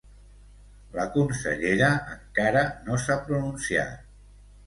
La 0.93 1.03
consellera 1.17 1.91
encara 2.15 2.65
no 2.87 2.99
s’ha 3.05 3.17
pronunciat. 3.27 4.11